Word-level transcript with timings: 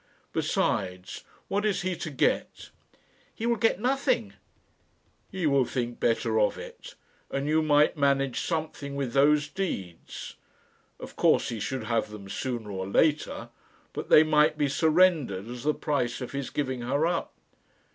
Besides, 0.33 1.23
what 1.47 1.63
is 1.63 1.83
he 1.83 1.95
to 1.97 2.09
get?" 2.09 2.71
"He 3.35 3.45
will 3.45 3.55
get 3.55 3.79
nothing." 3.79 4.33
"He 5.31 5.45
will 5.45 5.63
think 5.63 5.99
better 5.99 6.39
of 6.39 6.57
it. 6.57 6.95
And 7.29 7.47
you 7.47 7.61
might 7.61 7.95
manage 7.95 8.39
something 8.41 8.95
with 8.95 9.13
those 9.13 9.47
deeds. 9.47 10.37
Of 10.99 11.15
course 11.15 11.49
he 11.49 11.59
should 11.59 11.83
have 11.83 12.09
them 12.09 12.29
sooner 12.29 12.71
or 12.71 12.87
later, 12.87 13.49
but 13.93 14.09
they 14.09 14.23
might 14.23 14.57
be 14.57 14.67
surrendered 14.69 15.47
as 15.47 15.61
the 15.61 15.75
price 15.75 16.19
of 16.19 16.31
his 16.31 16.49
giving 16.49 16.81
her 16.81 17.05
up. 17.05 17.35